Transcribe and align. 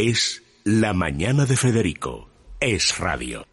es 0.00 0.44
La 0.64 0.92
Mañana 0.92 1.44
de 1.44 1.56
Federico. 1.56 2.28
Es 2.60 2.98
radio. 2.98 3.46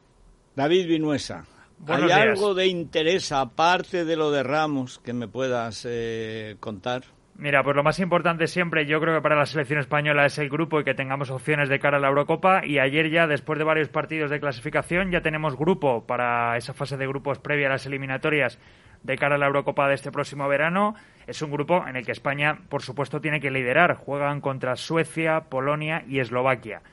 David 0.56 0.87
Vinuesa, 0.87 1.45
¿hay 1.87 2.11
algo 2.11 2.53
de 2.53 2.68
interés 2.68 3.31
aparte 3.31 4.05
de 4.05 4.15
lo 4.15 4.31
de 4.31 4.44
Ramos 4.44 5.00
que 5.00 5.13
me 5.13 5.28
puedas 5.28 5.86
eh, 5.89 6.55
contar? 6.60 7.04
Mira, 7.38 7.63
pues 7.63 7.76
lo 7.76 7.84
más 7.84 8.00
importante 8.00 8.47
siempre, 8.47 8.86
yo 8.86 9.02
creo 9.02 9.16
que 9.16 9.22
para 9.22 9.36
la 9.36 9.46
selección 9.46 9.79
española 9.79 10.26
es 10.26 10.38
el 10.38 10.50
grupo 10.50 10.79
y 10.79 10.86
que 10.86 10.94
tengamos 10.94 11.29
opciones 11.32 11.68
de 11.68 11.79
cara 11.79 11.97
a 11.97 12.00
la 12.00 12.08
Eurocopa. 12.08 12.65
Y 12.65 12.79
ayer 12.79 13.10
ya, 13.10 13.28
después 13.28 13.60
de 13.60 13.65
varios 13.65 13.90
partidos 13.90 14.31
de 14.31 14.40
clasificación, 14.40 15.12
ya 15.12 15.20
tenemos 15.20 15.58
grupo 15.58 16.05
para 16.07 16.55
esa 16.55 16.73
fase 16.73 16.95
de 16.95 17.05
grupos 17.05 17.39
previa 17.39 17.67
a 17.67 17.71
las 17.71 17.85
eliminatorias 17.85 18.57
de 19.03 19.17
cara 19.17 19.35
a 19.35 19.38
la 19.38 19.48
Eurocopa 19.48 19.89
de 19.89 19.95
este 19.95 20.13
próximo 20.13 20.48
verano. 20.48 20.95
Es 21.27 21.41
un 21.41 21.52
grupo 21.52 21.85
en 21.85 21.98
el 21.98 22.05
que 22.05 22.13
España, 22.13 22.57
por 22.70 22.84
supuesto, 22.84 23.20
tiene 23.20 23.41
que 23.41 23.52
liderar. 23.52 23.95
Juegan 23.95 24.39
contra 24.39 24.77
Suecia, 24.77 25.41
Polonia 25.49 26.05
y 26.07 26.20
Eslovaquia. 26.20 26.83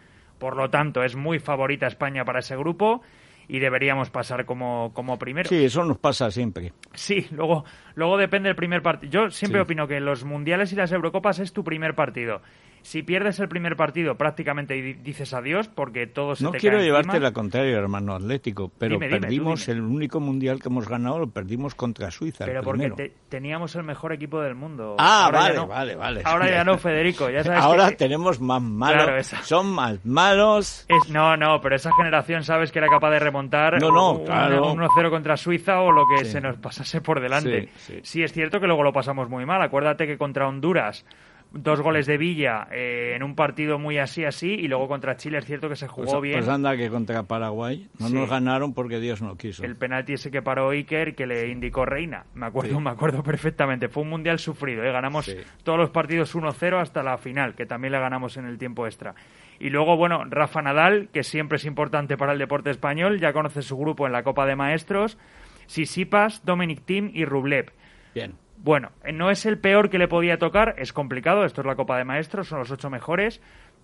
Por 0.40 0.56
lo 0.56 0.70
tanto, 0.70 1.04
es 1.04 1.14
muy 1.14 1.38
favorita 1.38 1.86
España 1.86 2.24
para 2.24 2.40
ese 2.40 2.56
grupo 2.56 3.02
y 3.48 3.58
deberíamos 3.58 4.10
pasar 4.10 4.44
como, 4.44 4.92
como 4.94 5.18
primero. 5.18 5.48
Sí, 5.48 5.64
eso 5.64 5.84
nos 5.84 5.98
pasa 5.98 6.30
siempre. 6.30 6.72
Sí, 6.94 7.26
luego, 7.30 7.64
luego 7.94 8.16
depende 8.16 8.48
del 8.48 8.56
primer 8.56 8.82
partido. 8.82 9.10
Yo 9.10 9.30
siempre 9.30 9.60
opino 9.60 9.86
que 9.86 10.00
los 10.00 10.24
mundiales 10.24 10.72
y 10.72 10.76
las 10.76 10.92
Eurocopas 10.92 11.38
es 11.38 11.52
tu 11.52 11.64
primer 11.64 11.94
partido. 11.94 12.42
Si 12.82 13.02
pierdes 13.02 13.38
el 13.38 13.48
primer 13.48 13.76
partido, 13.76 14.16
prácticamente 14.16 14.74
dices 14.74 15.32
adiós 15.32 15.68
porque 15.68 16.06
todo 16.06 16.34
se 16.34 16.44
no 16.44 16.50
te 16.50 16.58
quiero 16.58 16.80
llevarte 16.80 17.20
la 17.20 17.32
contraria, 17.32 17.76
hermano 17.78 18.14
Atlético, 18.14 18.70
pero 18.76 18.98
perdimos 18.98 19.68
el 19.68 19.80
único 19.80 20.20
mundial 20.20 20.60
que 20.60 20.68
hemos 20.68 20.88
ganado, 20.88 21.20
lo 21.20 21.30
perdimos 21.30 21.74
contra 21.74 22.10
Suiza. 22.10 22.44
Pero 22.44 22.62
porque 22.62 23.12
teníamos 23.28 23.74
el 23.76 23.84
mejor 23.84 24.12
equipo 24.12 24.40
del 24.40 24.54
mundo. 24.54 24.96
Ah, 24.98 25.30
vale, 25.32 25.60
vale, 25.60 25.94
vale. 25.94 26.22
Ahora 26.24 26.50
ya 26.50 26.64
no, 26.64 26.76
Federico. 26.82 27.30
Ya 27.30 27.44
sabes 27.44 27.62
Ahora 27.62 27.90
tenemos 27.92 28.40
más 28.40 28.60
malos. 28.60 29.26
son 29.44 29.68
más 29.72 30.04
malos. 30.04 30.84
Es, 30.88 31.08
no, 31.08 31.36
no, 31.36 31.60
pero 31.60 31.76
esa 31.76 31.92
generación 31.94 32.42
sabes 32.42 32.72
que 32.72 32.78
era 32.78 32.88
capaz 32.88 33.10
de 33.10 33.20
remontar 33.20 33.80
no, 33.80 33.90
no, 33.90 34.12
un, 34.12 34.24
claro. 34.24 34.74
1-0 34.74 35.10
contra 35.10 35.36
Suiza 35.36 35.80
o 35.80 35.92
lo 35.92 36.04
que 36.06 36.24
se 36.24 36.40
nos 36.40 36.56
pasase 36.56 37.00
por 37.00 37.20
delante. 37.20 37.68
sí, 38.02 38.22
es 38.22 38.32
cierto 38.32 38.60
que 38.60 38.66
luego 38.66 38.82
lo 38.82 38.92
pasamos 38.92 39.28
muy 39.28 39.46
mal. 39.46 39.62
Acuérdate 39.62 40.06
que 40.06 40.18
contra 40.18 40.48
Honduras 40.48 41.04
dos 41.52 41.80
goles 41.80 42.06
de 42.06 42.18
Villa 42.18 42.66
eh, 42.70 43.12
en 43.14 43.22
un 43.22 43.34
partido 43.34 43.78
muy 43.78 43.98
así, 43.98 44.24
así, 44.24 44.48
y 44.48 44.68
luego 44.68 44.88
contra 44.88 45.16
Chile 45.16 45.38
es 45.38 45.44
cierto 45.44 45.68
que 45.68 45.76
se 45.76 45.88
jugó 45.88 46.12
pues, 46.12 46.22
bien. 46.22 46.38
Pues 46.38 46.48
anda 46.48 46.76
que 46.76 46.88
contra 46.88 47.22
Paraguay 47.24 47.88
no 47.98 48.08
nos 48.08 48.28
ganaron 48.28 48.74
porque 48.74 49.00
Dios 49.00 49.22
no 49.22 49.36
quiso. 49.36 49.64
El 49.64 49.76
penalti 49.76 50.14
ese 50.14 50.30
que 50.30 50.42
paró 50.42 50.70
Iker 50.70 51.14
que 51.14 51.26
le 51.26 51.48
indicó 51.48 51.84
Reina, 51.84 52.24
me 52.34 52.46
acuerdo, 52.46 52.80
me 52.80 52.90
acuerdo 52.90 53.22
perfectamente. 53.22 53.88
Fue 53.88 54.02
un 54.02 54.10
mundial 54.10 54.38
sufrido, 54.38 54.82
¿eh? 54.82 54.92
ganamos 54.92 55.34
todos 55.62 55.78
los 55.78 55.90
partidos 55.90 56.34
1-0 56.34 56.80
hasta 56.80 57.02
la 57.02 57.18
final, 57.18 57.54
que 57.54 57.66
también 57.66 57.92
le 57.92 58.00
ganamos 58.00 58.36
en 58.36 58.46
el 58.46 58.58
tiempo 58.58 58.86
extra. 58.86 59.14
Y 59.58 59.70
luego, 59.70 59.96
bueno, 59.96 60.24
Rafa 60.28 60.60
Nadal, 60.62 61.08
que 61.12 61.22
siempre 61.22 61.56
es 61.56 61.64
importante 61.64 62.16
para 62.16 62.32
el 62.32 62.38
deporte 62.38 62.70
español, 62.70 63.20
ya 63.20 63.32
conoce 63.32 63.62
su 63.62 63.76
grupo 63.76 64.06
en 64.06 64.12
la 64.12 64.22
Copa 64.22 64.46
de 64.46 64.56
Maestros, 64.56 65.18
Sisipas, 65.66 66.44
Dominic 66.44 66.84
Thiem 66.84 67.10
y 67.14 67.24
Rublev. 67.24 67.72
Bien. 68.14 68.34
Bueno, 68.58 68.92
no 69.12 69.30
es 69.30 69.44
el 69.44 69.58
peor 69.58 69.90
que 69.90 69.98
le 69.98 70.06
podía 70.06 70.38
tocar, 70.38 70.76
es 70.78 70.92
complicado, 70.92 71.44
esto 71.44 71.62
es 71.62 71.66
la 71.66 71.74
Copa 71.74 71.98
de 71.98 72.04
Maestros, 72.04 72.46
son 72.46 72.60
los 72.60 72.70
ocho 72.70 72.90
mejores, 72.90 73.40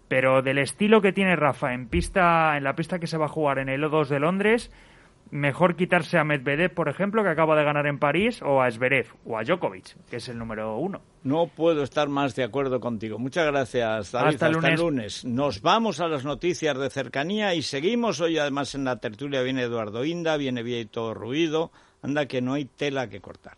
pero 0.06 0.40
del 0.40 0.58
estilo 0.58 1.00
que 1.00 1.12
tiene 1.12 1.34
Rafa 1.34 1.74
en 1.74 1.88
pista, 1.88 2.56
en 2.56 2.62
la 2.62 2.76
pista 2.76 2.98
que 2.98 3.08
se 3.08 3.18
va 3.18 3.26
a 3.26 3.30
jugar 3.30 3.58
en 3.58 3.68
el 3.68 3.82
O2 3.82 4.06
de 4.06 4.20
Londres, 4.20 4.70
mejor 5.30 5.76
quitarse 5.76 6.18
a 6.18 6.24
Medvedev, 6.24 6.72
por 6.72 6.88
ejemplo, 6.88 7.22
que 7.22 7.28
acaba 7.28 7.56
de 7.56 7.64
ganar 7.64 7.86
en 7.86 7.98
París, 7.98 8.40
o 8.42 8.62
a 8.62 8.70
Zverev, 8.70 9.08
o 9.24 9.36
a 9.36 9.42
Djokovic, 9.42 9.96
que 10.08 10.16
es 10.16 10.28
el 10.28 10.38
número 10.38 10.76
uno. 10.78 11.02
No 11.22 11.48
puedo 11.48 11.82
estar 11.82 12.08
más 12.08 12.34
de 12.34 12.44
acuerdo 12.44 12.80
contigo. 12.80 13.18
Muchas 13.18 13.46
gracias, 13.46 14.12
David. 14.12 14.42
Hasta, 14.42 14.68
el 14.68 14.76
lunes. 14.76 15.24
Nos 15.24 15.60
vamos 15.60 16.00
a 16.00 16.08
las 16.08 16.24
noticias 16.24 16.78
de 16.78 16.90
cercanía 16.90 17.54
y 17.54 17.62
seguimos. 17.62 18.20
Hoy, 18.20 18.38
además, 18.38 18.74
en 18.74 18.84
la 18.84 18.96
tertulia 18.96 19.42
viene 19.42 19.62
Eduardo 19.62 20.04
Inda, 20.04 20.36
viene 20.36 20.86
todo 20.86 21.14
Ruido. 21.14 21.72
Anda 22.00 22.26
que 22.26 22.40
no 22.40 22.54
hay 22.54 22.64
tela 22.64 23.08
que 23.08 23.20
cortar. 23.20 23.56